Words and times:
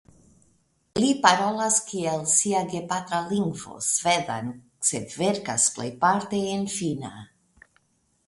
Li 1.01 1.09
parolas 1.25 1.75
kiel 1.89 2.21
sia 2.35 2.61
gepatra 2.71 3.19
lingvo 3.33 3.77
svedan 3.89 4.49
sed 4.91 5.13
verkas 5.19 5.69
plejparte 5.75 6.39
en 6.57 6.65
finna. 6.77 7.13